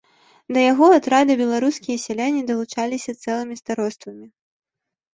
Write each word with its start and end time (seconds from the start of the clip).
Да 0.55 0.59
яго 0.71 0.87
атрада 0.99 1.33
беларускія 1.43 1.97
сяляне 2.07 2.41
далучаліся 2.51 3.19
цэлымі 3.23 3.55
староствамі. 3.63 4.25